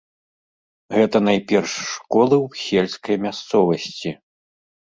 Гэта 0.95 1.17
найперш 1.27 1.71
школы 1.93 2.35
ў 2.45 2.65
сельскай 2.67 3.15
мясцовасці. 3.27 4.09